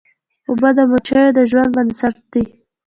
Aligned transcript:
اوبه 0.49 0.69
د 0.77 0.79
مچیو 0.91 1.35
د 1.37 1.39
ژوند 1.49 1.71
بنسټ 1.75 2.15
دي. 2.31 2.43